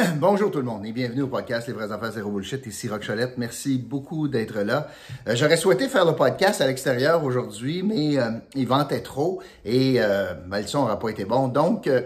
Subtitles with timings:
[0.16, 2.64] Bonjour tout le monde et bienvenue au podcast Les vraies affaires zéro bullshit.
[2.66, 3.36] Ici Rock Cholette.
[3.36, 4.88] Merci beaucoup d'être là.
[5.26, 9.96] Euh, J'aurais souhaité faire le podcast à l'extérieur aujourd'hui, mais euh, il ventait trop et
[9.98, 11.48] euh, ben, le son n'aura pas été bon.
[11.48, 12.02] Donc, euh,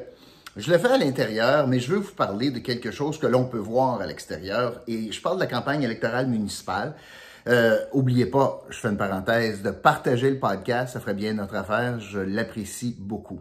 [0.56, 3.44] je le fais à l'intérieur, mais je veux vous parler de quelque chose que l'on
[3.44, 4.80] peut voir à l'extérieur.
[4.88, 6.94] Et je parle de la campagne électorale municipale.
[7.46, 11.54] Euh, oubliez pas, je fais une parenthèse, de partager le podcast, ça ferait bien notre
[11.54, 12.00] affaire.
[12.00, 13.40] Je l'apprécie beaucoup.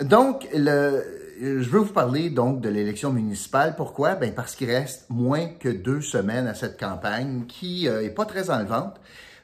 [0.00, 3.74] Donc, le, je veux vous parler donc de l'élection municipale.
[3.76, 4.14] Pourquoi?
[4.14, 8.24] Ben parce qu'il reste moins que deux semaines à cette campagne qui euh, est pas
[8.24, 9.00] très enlevante,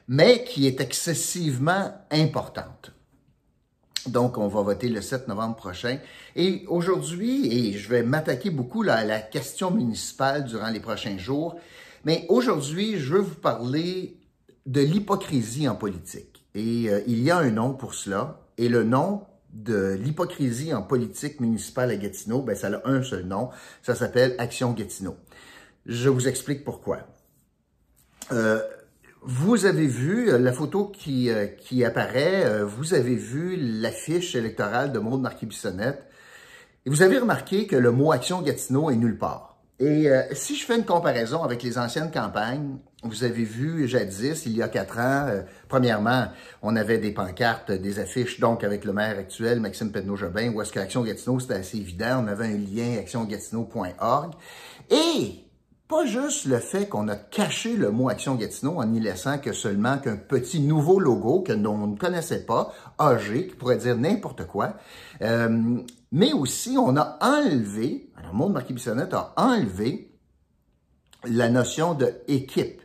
[0.07, 2.91] mais qui est excessivement importante.
[4.07, 5.99] Donc, on va voter le 7 novembre prochain.
[6.35, 11.59] Et aujourd'hui, et je vais m'attaquer beaucoup à la question municipale durant les prochains jours,
[12.05, 14.17] mais aujourd'hui, je veux vous parler
[14.65, 16.45] de l'hypocrisie en politique.
[16.55, 18.41] Et euh, il y a un nom pour cela.
[18.57, 23.25] Et le nom de l'hypocrisie en politique municipale à Gatineau, ben, ça a un seul
[23.25, 23.49] nom.
[23.81, 25.15] Ça s'appelle Action Gatineau.
[25.85, 26.99] Je vous explique pourquoi.
[28.31, 28.61] Euh,
[29.21, 34.35] vous avez vu euh, la photo qui, euh, qui apparaît, euh, vous avez vu l'affiche
[34.35, 36.05] électorale de Maud Marquis-Bissonnette,
[36.85, 39.48] et vous avez remarqué que le mot Action Gatineau est nulle part.
[39.79, 44.45] Et euh, si je fais une comparaison avec les anciennes campagnes, vous avez vu jadis,
[44.45, 46.25] il y a quatre ans, euh, premièrement,
[46.61, 50.73] on avait des pancartes, des affiches, donc avec le maire actuel, Maxime Pedneau-Jobin, où est-ce
[50.73, 54.33] qu'Action Gatineau, c'était assez évident, on avait un lien actiongatineau.org.
[54.89, 55.45] Et
[55.87, 59.53] pas juste le fait qu'on a caché le mot Action Gatineau en y laissant que
[59.53, 64.45] seulement qu'un petit nouveau logo que l'on ne connaissait pas, AG, qui pourrait dire n'importe
[64.45, 64.75] quoi,
[65.21, 65.79] euh,
[66.11, 70.11] mais aussi on a enlevé, alors Maud Marquis-Bissonnette a enlevé
[71.25, 72.81] la notion de équipe.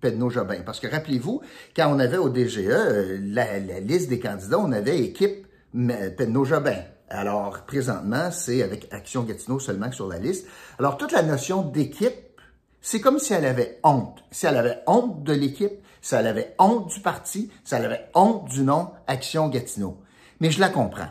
[0.00, 0.62] Pedneau-Jobin.
[0.64, 1.42] Parce que rappelez-vous,
[1.74, 6.82] quand on avait au DGE euh, la, liste des candidats, on avait équipe Pedneau-Jobin.
[7.10, 10.46] Alors, présentement, c'est avec Action Gatineau seulement sur la liste.
[10.78, 12.40] Alors, toute la notion d'équipe,
[12.80, 14.22] c'est comme si elle avait honte.
[14.30, 18.08] Si elle avait honte de l'équipe, si elle avait honte du parti, si elle avait
[18.14, 19.98] honte du nom Action Gatineau.
[20.40, 21.08] Mais je la comprends.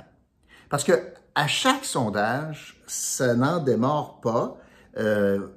[0.69, 0.93] Parce que
[1.35, 4.57] à chaque sondage, ça n'en démarre pas.
[4.97, 5.47] Euh,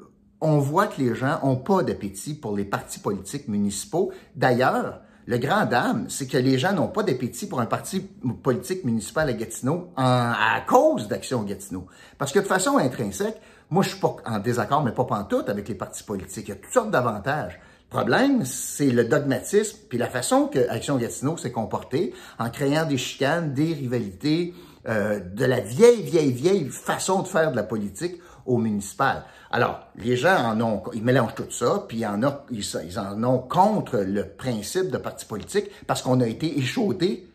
[0.40, 4.12] on voit que les gens n'ont pas d'appétit pour les partis politiques municipaux.
[4.36, 8.00] D'ailleurs, le grand dame, c'est que les gens n'ont pas d'appétit pour un parti
[8.42, 11.86] politique municipal à Gatineau en, à cause d'Action Gatineau.
[12.18, 15.68] Parce que de façon intrinsèque, moi, je suis pas en désaccord, mais pas pantoute avec
[15.68, 16.48] les partis politiques.
[16.48, 17.60] Il y a toutes sortes d'avantages.
[17.90, 22.84] Le problème, c'est le dogmatisme, puis la façon que Action Gatineau s'est comportée en créant
[22.84, 24.54] des chicanes, des rivalités,
[24.88, 29.24] euh, de la vieille, vieille, vieille façon de faire de la politique au municipal.
[29.50, 34.28] Alors, les gens en ont, ils mélangent tout ça, puis ils en, ont, contre le
[34.28, 37.28] principe de parti politique parce qu'on a été échaudé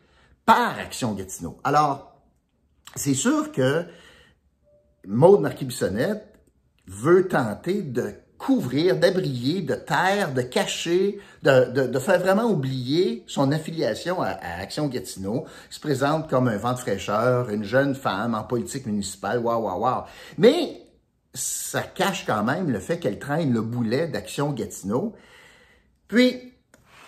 [0.46, 1.58] par Action Gatineau.
[1.64, 2.16] Alors,
[2.96, 3.86] c'est sûr que
[5.08, 6.34] Maude Marquis-Bissonnette
[6.88, 8.14] veut tenter de
[8.46, 14.38] couvrir, d'abrier, de taire, de cacher, de, de, de, faire vraiment oublier son affiliation à,
[14.60, 15.46] Action Gatineau.
[15.72, 19.64] Il se présente comme un vent de fraîcheur, une jeune femme en politique municipale, waouh,
[19.64, 20.04] waouh, waouh.
[20.38, 20.82] Mais
[21.34, 25.16] ça cache quand même le fait qu'elle traîne le boulet d'Action Gatineau.
[26.08, 26.54] Puis,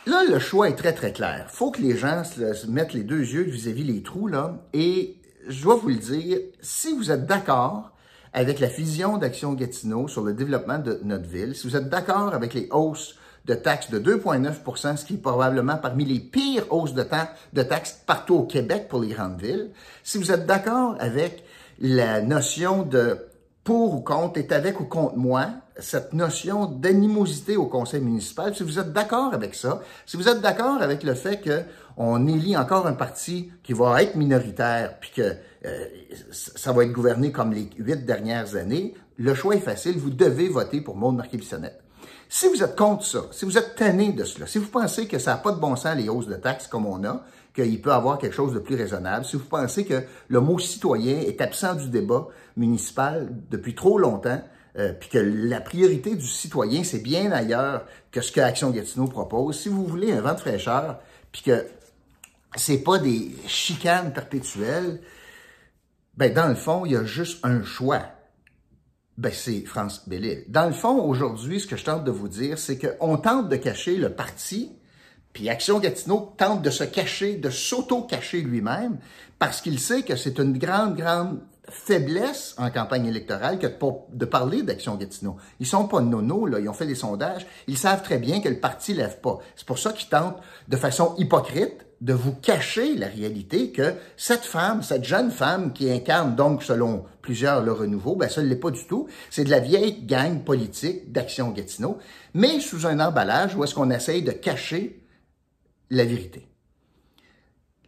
[0.07, 1.45] là, le choix est très, très clair.
[1.49, 4.57] faut que les gens se, se mettent les deux yeux vis-à-vis -vis les trous, là.
[4.73, 7.91] Et je dois vous le dire, si vous êtes d'accord
[8.37, 12.35] avec la fusion d'Action Gatineau sur le développement de notre ville, si vous êtes d'accord
[12.35, 13.15] avec les hausses
[13.45, 17.03] de taxes de 2,9% ce qui est probablement parmi les pires hausses de,
[17.53, 19.71] de taxes partout au Québec pour les grandes villes,
[20.03, 21.45] si vous êtes d'accord avec
[21.79, 23.17] la notion de
[23.63, 25.47] pour ou contre, est avec ou contre moi,
[25.79, 30.41] cette notion d'animosité au conseil municipal, si vous êtes d'accord avec ça, si vous êtes
[30.41, 35.35] d'accord avec le fait qu'on élit encore un parti qui va être minoritaire, puis que
[35.67, 35.85] euh,
[36.31, 40.47] ça va être gouverné comme les huit dernières années, le choix est facile, vous devez
[40.47, 41.81] voter pour Maud Marquis-Bissonnette.
[42.29, 45.17] Si vous êtes contre ça, si vous êtes tanné de cela, si vous pensez que
[45.17, 47.23] ça n'a pas de bon sens les hausses de taxes comme on a,
[47.53, 51.19] qu'il peut avoir quelque chose de plus raisonnable, si vous pensez que le mot citoyen
[51.19, 54.41] est absent du débat municipal depuis trop longtemps,
[54.77, 59.07] euh, puis que la priorité du citoyen, c'est bien ailleurs que ce que Action Gatineau
[59.07, 60.99] propose, si vous voulez un vent de fraîcheur,
[61.31, 61.65] puis que
[62.55, 64.99] c'est pas des chicanes perpétuelles,
[66.17, 68.01] ben dans le fond, il y a juste un choix.
[69.17, 70.43] Ben, c'est France Bellil.
[70.47, 73.55] Dans le fond, aujourd'hui, ce que je tente de vous dire, c'est qu'on tente de
[73.55, 74.77] cacher le parti
[75.37, 78.97] puis Action Gatineau tente de se cacher, de s'auto-cacher lui-même,
[79.37, 84.63] parce qu'il sait que c'est une grande, grande faiblesse en campagne électorale que de parler
[84.63, 85.37] d'Action Gatineau.
[85.59, 88.49] Ils sont pas nono, là, ils ont fait des sondages, ils savent très bien que
[88.49, 89.39] le parti lève pas.
[89.55, 90.37] C'est pour ça qu'ils tentent
[90.67, 95.91] de façon hypocrite de vous cacher la réalité que cette femme, cette jeune femme qui
[95.91, 99.07] incarne donc selon plusieurs le renouveau, ben ça ne l'est pas du tout.
[99.29, 101.97] C'est de la vieille gang politique d'Action Gatineau,
[102.33, 105.03] mais sous un emballage où est-ce qu'on essaye de cacher
[105.89, 106.47] la vérité.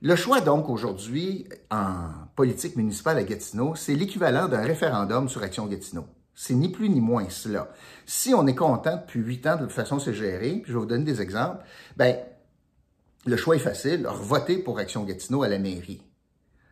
[0.01, 2.07] Le choix donc aujourd'hui en
[2.37, 6.05] politique municipale à Gatineau, c'est l'équivalent d'un référendum sur Action Gatineau.
[6.33, 7.69] C'est ni plus ni moins cela.
[8.05, 10.79] Si on est content depuis huit ans de toute façon c'est géré, puis je vais
[10.79, 11.65] vous donner des exemples,
[11.97, 12.15] ben
[13.25, 16.01] le choix est facile, votez pour Action Gatineau à la mairie.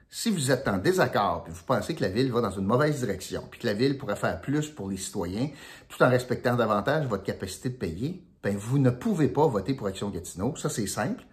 [0.09, 2.99] Si vous êtes en désaccord, puis vous pensez que la ville va dans une mauvaise
[3.01, 5.49] direction, puis que la ville pourrait faire plus pour les citoyens,
[5.89, 9.87] tout en respectant davantage votre capacité de payer, ben vous ne pouvez pas voter pour
[9.87, 10.55] Action Gatineau.
[10.55, 11.25] Ça, c'est simple.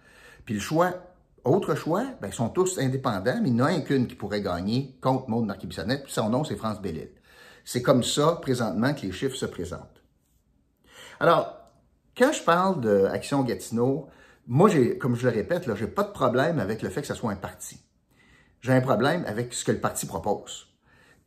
[0.43, 1.14] Puis le choix,
[1.45, 4.41] autre choix, ben, ils sont tous indépendants, mais il n'y en a qu'une qui pourrait
[4.41, 7.09] gagner contre Maud Marquis-Bissonnette, puis son nom, c'est France Bellil.
[7.63, 10.03] C'est comme ça, présentement, que les chiffres se présentent.
[11.19, 11.57] Alors,
[12.17, 14.09] quand je parle d'Action Gatineau,
[14.47, 14.69] moi,
[14.99, 17.31] comme je le répète, là, j'ai pas de problème avec le fait que ce soit
[17.31, 17.79] un parti.
[18.61, 20.67] J'ai un problème avec ce que le parti propose.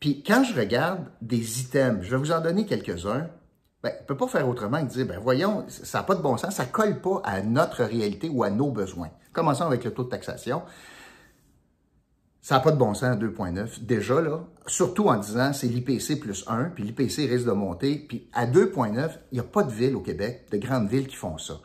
[0.00, 3.28] Puis quand je regarde des items, je vais vous en donner quelques-uns,
[3.82, 6.22] ben, on ne peut pas faire autrement que dire, ben voyons, ça n'a pas de
[6.22, 9.10] bon sens, ça ne colle pas à notre réalité ou à nos besoins.
[9.32, 10.62] Commençons avec le taux de taxation.
[12.40, 13.84] Ça n'a pas de bon sens à 2,9.
[13.84, 17.98] Déjà, là, surtout en disant c'est l'IPC plus 1, puis l'IPC risque de monter.
[18.08, 21.16] Puis à 2,9, il n'y a pas de ville au Québec, de grandes villes qui
[21.16, 21.60] font ça.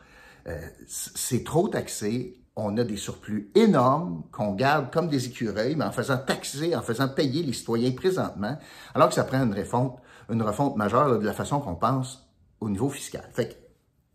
[0.46, 5.84] Euh, c'est trop taxé on a des surplus énormes qu'on garde comme des écureuils, mais
[5.84, 8.56] en faisant taxer, en faisant payer les citoyens présentement,
[8.94, 9.98] alors que ça prend une refonte,
[10.30, 12.28] une refonte majeure de la façon qu'on pense
[12.60, 13.28] au niveau fiscal.
[13.32, 13.58] Fait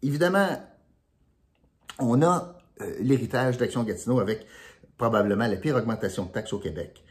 [0.01, 0.47] évidemment,
[1.99, 4.45] on a euh, l'héritage d'Action Gatineau avec
[4.97, 7.03] probablement la pire augmentation de taxes au Québec.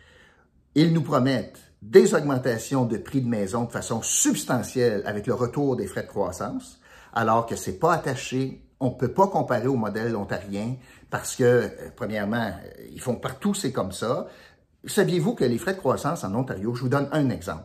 [0.74, 5.76] Ils nous promettent des augmentations de prix de maison de façon substantielle avec le retour
[5.76, 6.80] des frais de croissance,
[7.12, 10.76] alors que c'est pas attaché on ne peut pas comparer au modèle ontarien
[11.10, 14.28] parce que, euh, premièrement, euh, ils font partout, c'est comme ça.
[14.84, 17.64] Saviez-vous que les frais de croissance en Ontario, je vous donne un exemple.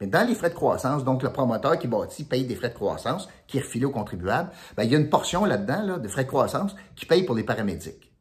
[0.00, 2.74] Mais dans les frais de croissance, donc le promoteur qui bâtit paye des frais de
[2.74, 6.08] croissance qui est refilé aux contribuables, ben, il y a une portion là-dedans là, de
[6.08, 8.12] frais de croissance qui paye pour les paramédics.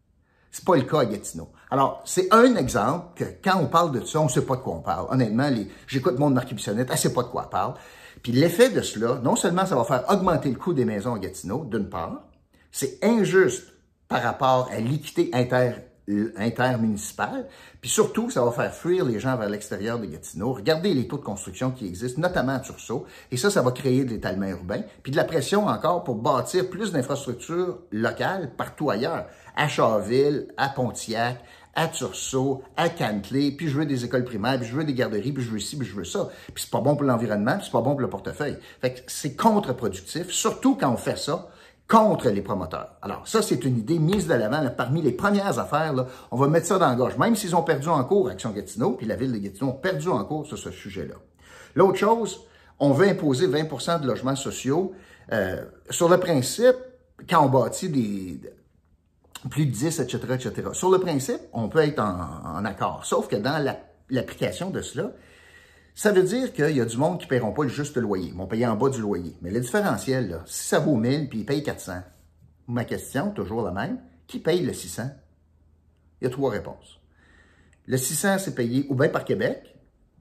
[0.51, 1.49] C'est pas le cas à Gatineau.
[1.71, 4.61] Alors, c'est un exemple que quand on parle de ça, on ne sait pas de
[4.61, 5.07] quoi on parle.
[5.09, 5.49] Honnêtement,
[5.87, 7.73] j'écoute mon marquis Bissonnette, elle sait pas de quoi elle parle.
[8.21, 11.19] Puis l'effet de cela, non seulement ça va faire augmenter le coût des maisons à
[11.19, 12.27] Gatineau, d'une part,
[12.71, 13.73] c'est injuste
[14.07, 15.73] par rapport à l'équité inter,
[16.37, 17.47] intermunicipale,
[17.79, 20.53] puis surtout, ça va faire fuir les gens vers l'extérieur de Gatineau.
[20.53, 24.03] Regardez les taux de construction qui existent, notamment à Tursault, et ça, ça va créer
[24.03, 29.25] de l'étalement urbain, puis de la pression encore pour bâtir plus d'infrastructures locales partout ailleurs,
[29.55, 31.41] à Charville, à Pontiac,
[31.75, 35.31] à Tursault, à Cantley, puis je veux des écoles primaires, puis je veux des garderies,
[35.31, 36.29] puis je veux ci, puis je veux ça.
[36.53, 38.57] Puis c'est pas bon pour l'environnement, puis c'est pas bon pour le portefeuille.
[38.81, 41.49] Fait que c'est contre-productif, surtout quand on fait ça
[41.93, 42.95] contre les promoteurs.
[43.03, 45.93] Alors, ça, c'est une idée mise de l'avant parmi les premières affaires.
[46.31, 48.93] On va mettre ça dans la gorge, même s'ils ont perdu en cours Action Gatineau,
[48.93, 51.13] puis la ville de Gatineau a perdu en cours sur ce sujet-là.
[51.75, 52.47] L'autre chose,
[52.79, 54.93] on veut imposer 20% de logements sociaux.
[55.31, 56.77] Euh, sur le principe,
[57.29, 58.41] quand on bâtit des,
[59.51, 60.69] plus de 10, etc., etc.
[60.73, 63.05] Sur le principe, on peut être en, accord.
[63.05, 63.63] Sauf que dans
[64.09, 65.11] l'application de cela,
[65.95, 68.29] ça veut dire qu'il y a du monde qui ne paieront pas le juste loyer,
[68.29, 69.35] ils vont payer en bas du loyer.
[69.41, 72.01] Mais le différentiel, si ça vaut 1000 puis ils payent 400,
[72.67, 75.03] ma question, toujours la même, qui paye le 600?
[76.21, 76.99] Il y a trois réponses.
[77.85, 79.75] Le 600, c'est payé ou bien par Québec,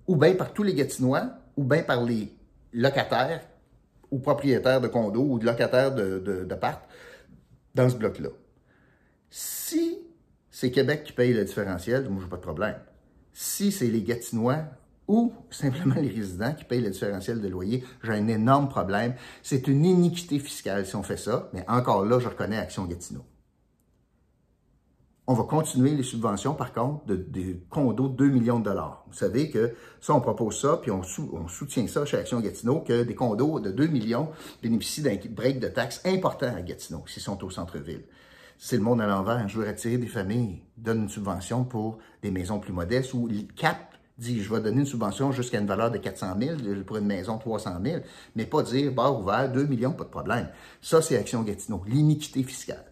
[0.06, 2.36] ou bien par tous les Gatinois, ou bien par les
[2.72, 3.42] locataires
[4.10, 6.48] ou propriétaires de condos ou de locataires de, de,
[7.74, 8.28] dans ce bloc-là.
[9.30, 9.98] Si
[10.50, 12.78] c'est Québec qui paye le différentiel, moi, je n'ai pas de problème.
[13.32, 14.64] Si c'est les Gatinois
[15.12, 19.14] ou simplement les résidents qui payent le différentiel de loyer, j'ai un énorme problème.
[19.42, 23.20] C'est une iniquité fiscale si on fait ça, mais encore là, je reconnais Action Gatineau.
[25.26, 29.04] On va continuer les subventions, par contre, de, des condos de 2 millions de dollars.
[29.06, 31.02] Vous savez que ça, on propose ça, puis on,
[31.46, 34.30] soutient ça chez Action Gatineau, que des condos de 2 millions
[34.62, 38.04] bénéficient d'un break de taxes important à Gatineau, s'ils sont au centre-ville
[38.64, 39.48] c'est le monde à l'envers.
[39.48, 43.92] Je veux attirer des familles, donne une subvention pour des maisons plus modestes ou CAP
[44.18, 47.38] dit je vais donner une subvention jusqu'à une valeur de 400 000 pour une maison
[47.38, 48.00] 300 000,
[48.36, 50.48] mais pas dire bar ouvert, 2 millions, pas de problème.
[50.80, 52.84] Ça, c'est Action Gatineau, l'iniquité fiscale.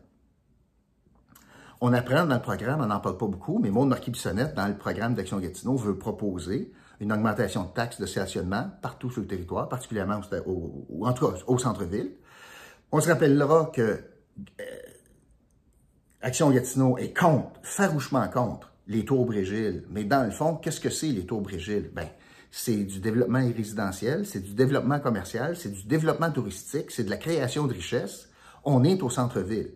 [1.80, 4.76] On apprend dans le programme, on n'en parle pas beaucoup, mais Maud Marquis-Bissonnette, dans le
[4.76, 9.68] programme d'Action Gatineau, veut proposer une augmentation de taxes de stationnement partout sur le territoire,
[9.68, 10.86] particulièrement au,
[11.46, 12.12] au centre-ville.
[12.92, 14.64] On se rappellera que euh,
[16.20, 19.84] Action Gatineau est contre, farouchement contre les taux Brésil.
[19.88, 21.90] Mais dans le fond, qu'est-ce que c'est les taux Brésil?
[21.94, 22.08] Ben,
[22.50, 27.16] c'est du développement résidentiel, c'est du développement commercial, c'est du développement touristique, c'est de la
[27.16, 28.28] création de richesses.
[28.64, 29.74] On est au centre-ville.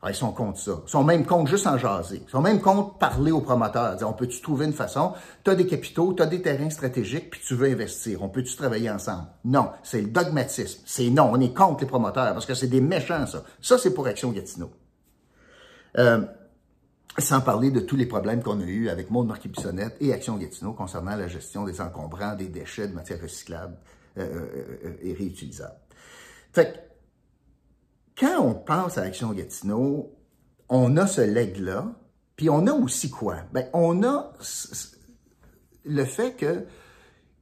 [0.00, 0.82] Ah, ils sont contre ça.
[0.84, 2.22] Ils sont même contre juste en jaser.
[2.26, 3.96] Ils sont même contre parler aux promoteurs.
[4.04, 5.12] On peut-tu trouver une façon?
[5.44, 8.22] Tu as des capitaux, tu as des terrains stratégiques, puis tu veux investir.
[8.22, 9.26] On peut-tu travailler ensemble?
[9.44, 10.80] Non, c'est le dogmatisme.
[10.86, 13.44] C'est non, on est contre les promoteurs parce que c'est des méchants, ça.
[13.60, 14.72] Ça, c'est pour Action Gatineau.
[15.98, 16.24] Euh,
[17.18, 20.72] sans parler de tous les problèmes qu'on a eus avec Maud Marquis-Bissonnette et Action Gatineau
[20.72, 23.76] concernant la gestion des encombrants, des déchets, de matières recyclables
[24.18, 25.78] euh, euh, euh et réutilisables.
[26.52, 30.14] Fait que, quand on pense à Action Gatineau,
[30.68, 31.92] on a ce leg-là,
[32.36, 33.36] puis on a aussi quoi?
[33.52, 34.32] Ben, on a
[35.84, 36.64] le fait que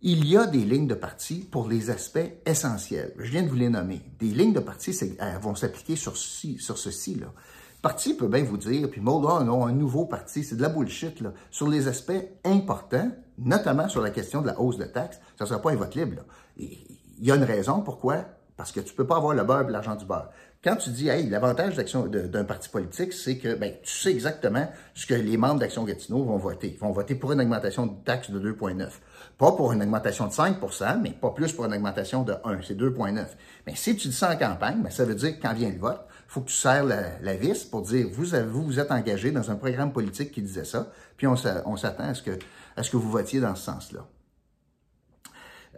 [0.03, 3.13] il y a des lignes de parti pour les aspects essentiels.
[3.19, 4.01] Je viens de vous les nommer.
[4.19, 7.17] Des lignes de parti elles vont s'appliquer sur, sur ceci.
[7.17, 7.35] Là.
[7.83, 10.69] Parti peut bien vous dire, puis Maud, oh non, un nouveau parti, c'est de la
[10.69, 11.21] bullshit.
[11.21, 11.33] Là.
[11.51, 12.13] Sur les aspects
[12.45, 15.77] importants, notamment sur la question de la hausse de taxes, ça ne sera pas un
[15.77, 16.23] vote libre.
[16.59, 16.77] Il
[17.21, 18.25] y a une raison pourquoi?
[18.57, 20.29] Parce que tu peux pas avoir le beurre et l'argent du beurre.
[20.63, 25.07] Quand tu dis, hey, l'avantage d'un parti politique, c'est que ben, tu sais exactement ce
[25.07, 26.73] que les membres d'Action Gatineau vont voter.
[26.75, 28.91] Ils vont voter pour une augmentation de taxe de 2,9.
[29.39, 32.59] Pas pour une augmentation de 5% mais pas plus pour une augmentation de 1.
[32.61, 33.25] C'est 2,9.
[33.67, 35.79] Mais si tu dis ça en campagne, ben, ça veut dire que quand vient le
[35.79, 39.51] vote, faut que tu serres la, vis pour dire, vous, vous vous êtes engagé dans
[39.51, 42.39] un programme politique qui disait ça, puis on s'attend à, ce que,
[42.77, 44.07] à ce que vous votiez dans ce sens-là.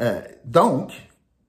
[0.02, 0.92] Euh, donc,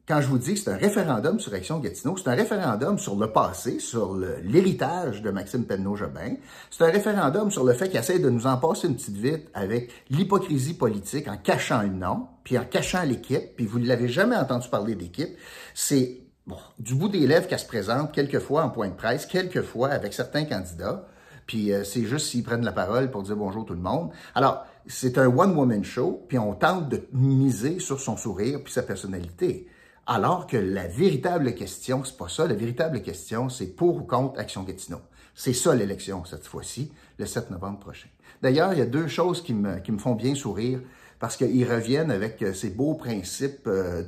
[0.07, 3.17] quand je vous dis que c'est un référendum sur Action Gatineau, c'est un référendum sur
[3.17, 6.35] le passé, sur l'héritage de Maxime Penneau-Jobin.
[6.71, 9.49] C'est un référendum sur le fait qu'il essaie de nous en passer une petite vite
[9.53, 14.07] avec l'hypocrisie politique en cachant le nom, puis en cachant l'équipe, puis vous ne l'avez
[14.07, 15.37] jamais entendu parler d'équipe.
[15.73, 19.89] C'est bon, du bout des lèvres qu'elle se présente, quelquefois en point de presse, quelquefois
[19.89, 21.07] avec certains candidats,
[21.45, 24.11] puis euh, c'est juste s'ils prennent la parole pour dire bonjour tout le monde.
[24.35, 28.83] Alors, c'est un one-woman show, puis on tente de miser sur son sourire puis sa
[28.83, 29.67] personnalité.
[30.05, 32.45] Alors que la véritable question, c'est pas ça.
[32.45, 34.99] La véritable question, c'est pour ou contre Action Gatineau.
[35.33, 38.09] C'est ça l'élection cette fois-ci, le 7 novembre prochain.
[38.41, 40.81] D'ailleurs, il y a deux choses qui me, qui me font bien sourire
[41.23, 44.03] parce qu'ils reviennent avec euh, ces beaux principes euh,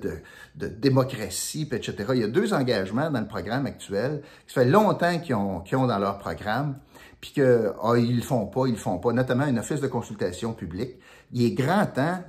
[0.54, 1.96] de, démocratie, etc.
[2.10, 5.98] Il y a deux engagements dans le programme actuel qui fait longtemps qu'ils ont, dans
[5.98, 6.78] leur programme,
[7.22, 9.88] puis qu'ils oh, ils le font pas, ils le font pas, notamment un office de
[9.88, 10.96] consultation publique.
[11.32, 12.22] Il est grand temps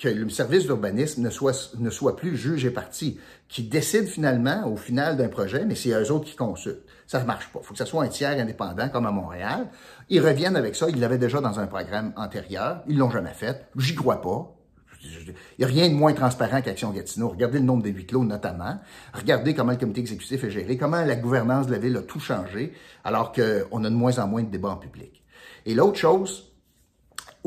[0.00, 4.66] que le service d'urbanisme ne soit, ne soit plus juge et parti, qui décide finalement,
[4.70, 6.84] au final d'un projet, mais c'est eux autres qui consultent.
[7.06, 7.58] Ça ne marche pas.
[7.62, 9.68] Il faut que ce soit un tiers indépendant, comme à Montréal.
[10.08, 10.88] Ils reviennent avec ça.
[10.88, 12.82] Ils l'avaient déjà dans un programme antérieur.
[12.86, 13.66] Ils l'ont jamais fait.
[13.76, 14.54] J'y crois pas.
[15.02, 17.28] Il n'y a rien de moins transparent qu'Action Gatineau.
[17.28, 18.78] Regardez le nombre de huis clos, notamment.
[19.14, 22.20] Regardez comment le comité exécutif est géré, comment la gouvernance de la ville a tout
[22.20, 22.72] changé,
[23.04, 25.22] alors qu'on a de moins en moins de débats en public.
[25.66, 26.52] Et l'autre chose,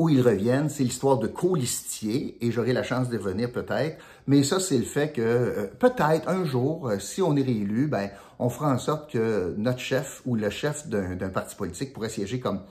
[0.02, 4.42] où ils reviennent, c'est l'histoire de colistier, et j'aurai la chance de venir peut-être, mais
[4.42, 8.10] ça, c'est le fait que euh, peut-être un jour, euh, si on est réélu, ben,
[8.40, 12.40] on fera en sorte que notre chef ou le chef d'un parti politique pourrait siéger
[12.40, 12.62] comme,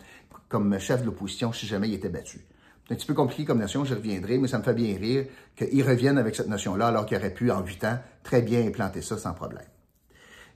[0.50, 2.42] comme chef de l'opposition si jamais il était battu.
[2.86, 5.26] C'est un petit peu compliqué comme notion, je reviendrai, mais ça me fait bien rire
[5.56, 9.02] qu'ils reviennent avec cette notion-là alors qu'ils auraient pu, en huit ans, très bien implanter
[9.02, 9.64] ça sans problème.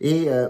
[0.02, 0.50] Et euh,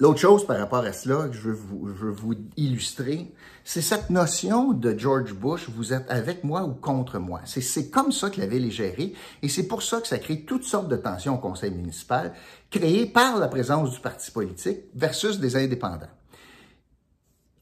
[0.00, 3.82] L'autre chose par rapport à cela que je veux vous, je veux vous illustrer, c'est
[3.82, 7.40] cette notion de George Bush, vous êtes avec moi ou contre moi.
[7.46, 10.42] C'est comme ça que la ville est gérée et c'est pour ça que ça crée
[10.42, 12.32] toutes sortes de tensions au conseil municipal,
[12.70, 16.06] créées par la présence du parti politique versus des indépendants.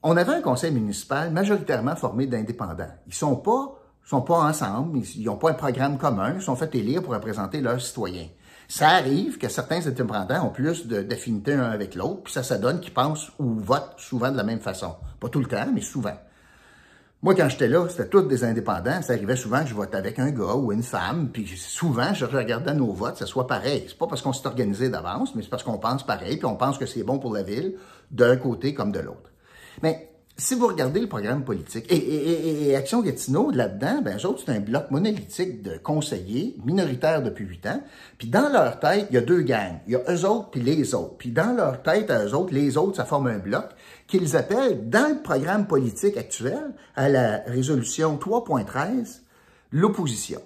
[0.03, 2.93] On avait un conseil municipal majoritairement formé d'indépendants.
[3.07, 6.73] Ils sont pas sont pas ensemble, ils n'ont pas un programme commun, ils sont fait
[6.77, 8.29] élire pour représenter leurs citoyens.
[8.69, 12.81] Ça arrive que certains indépendants ont plus d'affinité un avec l'autre, puis ça, ça donne
[12.81, 14.97] qu'ils pensent ou votent souvent de la même façon.
[15.21, 16.17] Pas tout le temps, mais souvent.
[17.23, 19.01] Moi, quand j'étais là, c'était tous des indépendants.
[19.03, 22.25] Ça arrivait souvent que je votais avec un gars ou une femme, puis souvent, je
[22.25, 23.85] regardais nos votes, ça soit pareil.
[23.89, 26.57] C'est pas parce qu'on s'est organisé d'avance, mais c'est parce qu'on pense pareil, puis on
[26.57, 27.75] pense que c'est bon pour la ville,
[28.11, 29.31] d'un côté comme de l'autre.
[29.83, 30.06] Mais
[30.39, 34.61] si vous regardez le programme politique, et, Action Gatineau, là-dedans, ben, eux autres, c'est un
[34.61, 37.83] bloc monolithique de conseillers minoritaires depuis huit ans.
[38.19, 39.81] Puis dans leur tête, il y a deux gangs.
[39.87, 41.17] Il y a eux autres puis les autres.
[41.17, 43.65] Puis dans leur tête, à eux autres, les autres, ça forme un bloc
[44.07, 49.21] qu'ils appellent, dans le programme politique actuel, à la résolution 3.13,
[49.73, 50.41] l'opposition.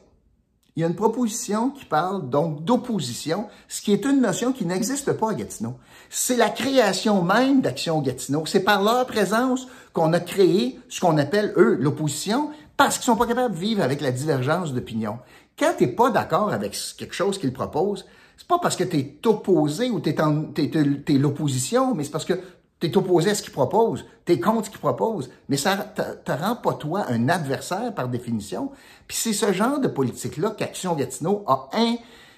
[0.77, 4.65] Il y a une proposition qui parle donc d'opposition, ce qui est une notion qui
[4.65, 5.75] n'existe pas à Gatineau.
[6.09, 8.47] C'est la création même d'Action Gatineau.
[8.47, 13.17] C'est par leur présence qu'on a créé ce qu'on appelle, eux, l'opposition, parce qu'ils sont
[13.17, 15.19] pas capables de vivre avec la divergence d'opinion.
[15.59, 18.97] Quand tu n'es pas d'accord avec quelque chose qu'ils proposent, c'est pas parce que tu
[18.97, 22.41] es opposé ou tu es, l'opposition, mais c'est parce que
[22.81, 25.77] tu es opposé à ce qu'ils proposent, tu es contre ce qu'ils proposent, mais ça
[25.77, 28.71] te rend pas toi un adversaire par définition.
[29.07, 31.69] Puis c'est ce genre de politique-là qu'Action Gatineau a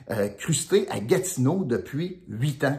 [0.08, 2.78] incrusté à Gatineau depuis huit ans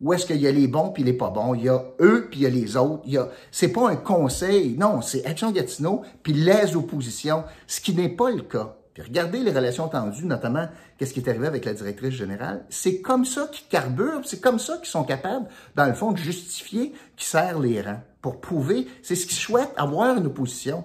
[0.00, 1.54] Où est-ce qu'il y a les bons puis les pas bons?
[1.54, 3.02] Il y a eux puis il y a les autres.
[3.06, 4.76] Il y a, c'est pas un conseil.
[4.78, 8.77] Non, c'est Action Gatineau puis les oppositions, ce qui n'est pas le cas.
[8.98, 12.64] Puis regardez les relations tendues, notamment qu'est-ce qui est arrivé avec la directrice générale.
[12.68, 16.18] C'est comme ça qu'ils carburent, c'est comme ça qu'ils sont capables, dans le fond, de
[16.18, 20.82] justifier qu'ils serrent les rangs pour prouver, c'est ce qu'ils souhaitent, avoir une opposition.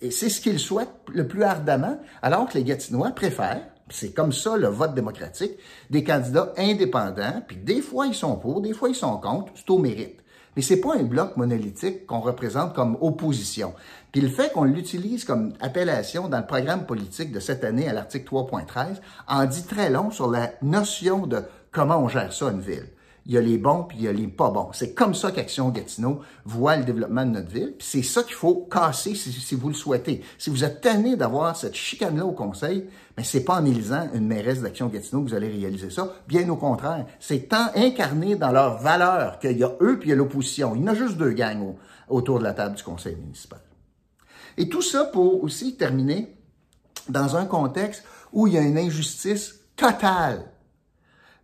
[0.00, 3.60] Et c'est ce qu'ils souhaitent le plus ardemment, alors que les Gatinois préfèrent
[3.90, 5.52] c'est comme ça le vote démocratique,
[5.90, 9.68] des candidats indépendants, puis des fois ils sont pour, des fois ils sont contre, c'est
[9.68, 10.23] au mérite.
[10.56, 13.74] Mais c'est pas un bloc monolithique qu'on représente comme opposition.
[14.12, 17.92] Puis le fait qu'on l'utilise comme appellation dans le programme politique de cette année à
[17.92, 21.42] l'article 3.13 en dit très long sur la notion de
[21.72, 22.88] comment on gère ça une ville
[23.26, 24.70] il y a les bons puis il y a les pas bons.
[24.72, 27.74] C'est comme ça qu'Action Gatineau voit le développement de notre ville.
[27.78, 30.22] Puis c'est ça qu'il faut casser si, vous le souhaitez.
[30.36, 34.26] Si vous êtes tanné d'avoir cette chicane-là au conseil, mais c'est pas en élisant une
[34.26, 36.12] mairesse d'Action Gatineau que vous allez réaliser ça.
[36.28, 40.10] Bien au contraire, c'est tant incarné dans leurs valeurs qu'il y a eux puis il
[40.10, 40.74] y a l'opposition.
[40.74, 41.74] Il y en a juste deux gangs
[42.08, 43.60] autour de la table du conseil municipal.
[44.58, 46.36] Et tout ça pour aussi terminer
[47.08, 50.44] dans un contexte où il y a une injustice totale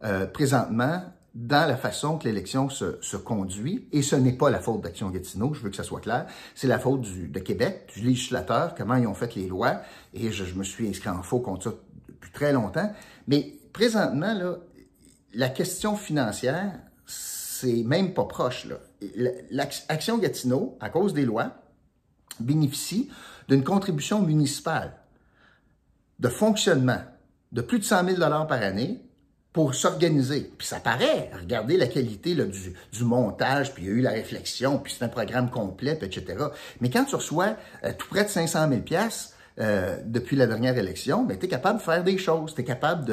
[0.05, 1.03] euh, présentement
[1.35, 5.11] dans la façon que l'élection se, se, conduit, et ce n'est pas la faute d'Action
[5.11, 8.75] Gatineau, je veux que ça soit clair, c'est la faute du, de Québec, du législateur,
[8.75, 9.81] comment ils ont fait les lois,
[10.13, 11.75] et je, je me suis inscrit en faux contre ça
[12.09, 12.93] depuis très longtemps.
[13.29, 14.57] Mais présentement, là,
[15.35, 18.67] la question financière, c'est même pas proche.
[19.51, 21.53] L'Action Gatineau, à cause des lois,
[22.41, 23.11] bénéficie
[23.49, 24.97] d'une contribution municipale
[26.19, 27.03] de fonctionnement
[27.53, 29.03] de plus de 100 000 par année
[29.53, 30.53] pour s'organiser.
[30.57, 34.01] Puis ça paraît, regardez la qualité là, du, du, montage, puis il y a eu
[34.01, 36.45] la réflexion, puis c'est un programme complet, etc.
[36.81, 39.35] Mais quand tu reçois euh, tout près de 500 000 pièces
[40.07, 43.05] depuis la dernière élection, ben, tu es capable de faire des choses, tu es capable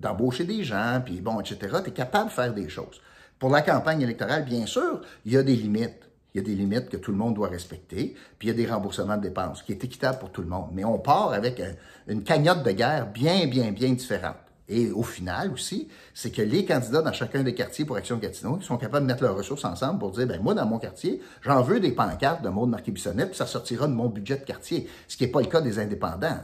[0.00, 1.58] d'embaucher de, des gens, puis bon, etc.
[1.84, 3.02] Tu es capable de faire des choses.
[3.38, 6.08] Pour la campagne électorale, bien sûr, il y a des limites.
[6.32, 8.54] Il y a des limites que tout le monde doit respecter, puis il y a
[8.54, 10.68] des remboursements de dépenses qui est équitable pour tout le monde.
[10.72, 11.60] Mais on part avec
[12.06, 14.36] une cagnotte de guerre bien, bien, bien différente.
[14.70, 18.60] Et au final aussi, c'est que les candidats dans chacun des quartiers pour Action Gatineau
[18.60, 21.60] sont capables de mettre leurs ressources ensemble pour dire, ben moi, dans mon quartier, j'en
[21.60, 24.88] veux des pancartes de Maud Marquis Bissonnette, puis ça sortira de mon budget de quartier.
[25.08, 26.38] Ce qui n'est pas le cas des indépendants.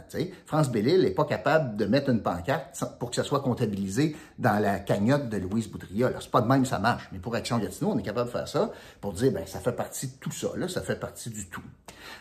[0.45, 4.61] France Bellil n'est pas capable de mettre une pancarte pour que ça soit comptabilisé dans
[4.61, 6.11] la cagnotte de Louise Boudria.
[6.19, 7.09] C'est pas de même ça marche.
[7.12, 9.71] Mais pour Action Gatineau, on est capable de faire ça pour dire, ben ça fait
[9.71, 10.49] partie de tout ça.
[10.57, 11.62] Là, ça fait partie du tout.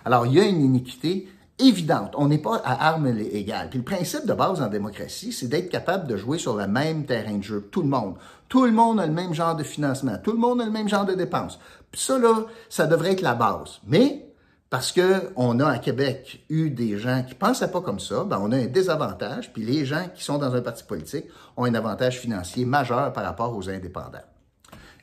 [0.04, 1.28] Alors, il y a une iniquité
[1.60, 2.14] évidente.
[2.18, 3.70] On n'est pas à armes égales.
[3.70, 7.06] Puis le principe de base en démocratie, c'est d'être capable de jouer sur le même
[7.06, 7.68] terrain de jeu.
[7.72, 8.16] Tout le monde.
[8.50, 10.18] Tout le monde a le même genre de financement.
[10.22, 11.60] Tout le monde a le même genre de dépenses.
[11.92, 13.80] Puis ça, là, ça devrait être la base.
[13.88, 14.26] Mais
[14.70, 18.40] parce que on a à Québec eu des gens qui pensaient pas comme ça, ben
[18.42, 19.54] on a un désavantage.
[19.54, 23.24] Puis les gens qui sont dans un parti politique ont un avantage financier majeur par
[23.24, 24.20] rapport aux indépendants.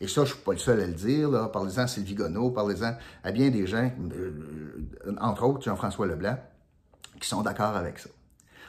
[0.03, 1.51] Et ça, je ne suis pas le seul à le dire.
[1.53, 4.33] Parlez-en à Sylvie Gonneau, parlez-en à bien des gens, euh,
[5.21, 6.39] entre autres Jean-François Leblanc,
[7.21, 8.11] qui sont d'accord avec ça.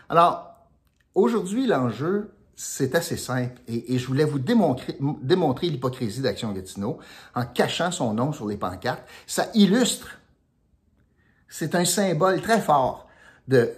[0.10, 0.68] Alors,
[1.16, 3.60] aujourd'hui, l'enjeu, c'est assez simple.
[3.68, 7.00] Et, je voulais vous démontrer, démontrer l'hypocrisie d'Action Gatineau
[7.36, 9.04] en cachant son nom sur les pancartes.
[9.26, 10.20] Ça illustre,
[11.48, 13.08] c'est un symbole très fort
[13.48, 13.72] de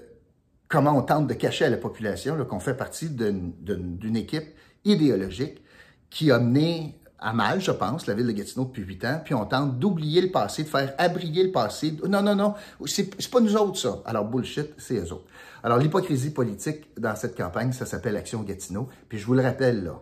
[0.67, 5.61] comment on tente de cacher à la population qu'on fait partie d'une équipe idéologique
[6.09, 9.33] qui a mené à mal, je pense, la ville de Gatineau depuis huit ans, puis
[9.33, 11.97] on tente d'oublier le passé, de faire abriller le passé.
[12.07, 12.53] Non, non, non,
[12.85, 14.01] c'est pas nous autres, ça.
[14.05, 15.25] Alors, bullshit, c'est eux autres.
[15.63, 18.89] Alors, l'hypocrisie politique dans cette campagne, ça s'appelle Action Gatineau.
[19.09, 19.99] Puis je vous le rappelle, là,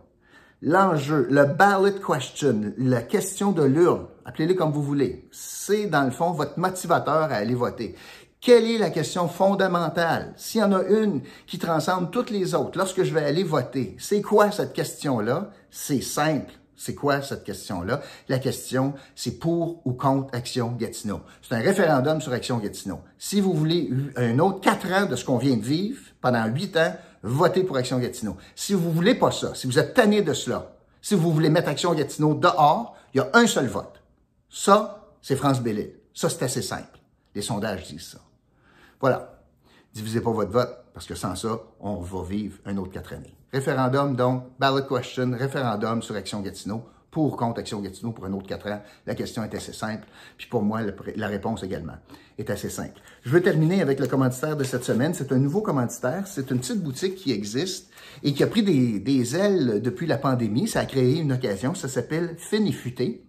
[0.62, 6.12] l'enjeu, le ballot question, la question de l'urne, appelez-le comme vous voulez, c'est dans le
[6.12, 7.96] fond votre motivateur à aller voter.
[8.42, 10.34] Quelle est la question fondamentale?
[10.36, 13.96] S'il y en a une qui transcende toutes les autres, lorsque je vais aller voter,
[14.00, 15.52] c'est quoi cette question-là?
[15.72, 16.52] C'est simple.
[16.76, 18.02] C'est quoi cette question-là?
[18.30, 21.22] La question, c'est pour ou contre Action Gatineau.
[21.42, 23.00] C'est un référendum sur Action Gatineau.
[23.18, 26.76] Si vous voulez un autre quatre ans de ce qu'on vient de vivre, pendant huit
[26.78, 28.38] ans, votez pour Action Gatineau.
[28.56, 31.70] Si vous voulez pas ça, si vous êtes tanné de cela, si vous voulez mettre
[31.70, 34.02] Action Gatineau dehors, il y a un seul vote.
[34.50, 35.92] Ça, c'est France Bellil.
[36.14, 37.00] Ça, c'est assez simple.
[37.36, 38.20] Les sondages disent ça.
[39.00, 39.42] Voilà.
[39.94, 43.36] Divisez pas votre vote, parce que sans ça, on va vivre un autre quatre années.
[43.54, 48.48] Référendum, donc, ballot question, référendum sur Action Gatineau, pour contre Action Gatineau pour un autre
[48.48, 48.82] quatre ans.
[49.06, 50.08] La question est assez simple.
[50.38, 50.80] Puis pour moi,
[51.16, 51.94] la réponse également
[52.40, 53.00] est assez simple.
[53.22, 55.14] Je veux terminer avec le commanditaire de cette semaine.
[55.14, 56.26] C'est un nouveau commanditaire.
[56.26, 57.92] C'est une petite boutique qui existe
[58.24, 60.68] et qui a pris des, des ailes depuis la pandémie.
[60.68, 61.76] Ça a créé une occasion.
[61.76, 63.24] Ça s'appelle Finifuté.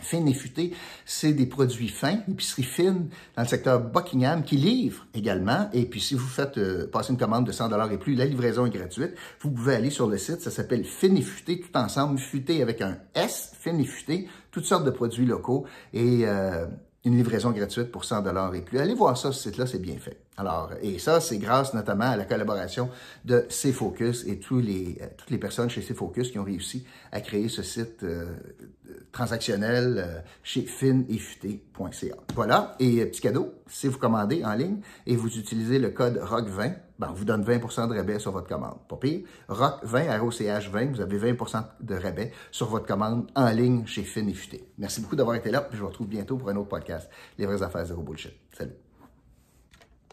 [0.00, 0.72] Fine et futé,
[1.04, 5.68] c'est des produits fins, épicerie fine dans le secteur Buckingham qui livre également.
[5.72, 8.24] Et puis si vous faites euh, passer une commande de 100 dollars et plus, la
[8.24, 9.14] livraison est gratuite.
[9.40, 12.82] Vous pouvez aller sur le site, ça s'appelle Fine et futé tout ensemble, futé avec
[12.82, 16.66] un S, Fine et futé, toutes sortes de produits locaux et euh,
[17.06, 18.80] une livraison gratuite pour 100 dollars et plus.
[18.80, 20.18] Allez voir ça, ce site-là, c'est bien fait.
[20.36, 22.90] Alors, et ça, c'est grâce notamment à la collaboration
[23.24, 27.20] de C-Focus et tous les, euh, toutes les personnes chez C-Focus qui ont réussi à
[27.20, 28.34] créer ce site euh,
[29.12, 32.16] transactionnel euh, chez finefuté.ca.
[32.34, 36.74] Voilà, et petit cadeau, si vous commandez en ligne et vous utilisez le code ROC20,
[36.98, 38.78] ben, on vous donne 20% de rabais sur votre commande.
[38.88, 39.26] Pas pire.
[39.48, 44.26] ROC20, ROCH 20, vous avez 20% de rabais sur votre commande en ligne chez Fin
[44.78, 47.46] Merci beaucoup d'avoir été là, puis je vous retrouve bientôt pour un autre podcast, Les
[47.46, 48.32] vraies affaires zéro bullshit.
[48.52, 48.85] Salut.